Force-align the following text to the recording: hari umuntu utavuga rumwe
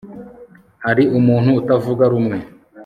hari 0.85 1.03
umuntu 1.19 1.49
utavuga 1.59 2.03
rumwe 2.13 2.37